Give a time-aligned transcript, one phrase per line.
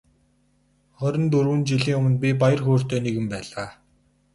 [1.01, 3.67] Хорин дөрвөн жилийн өмнө би баяр хөөртэй нэгэн байлаа.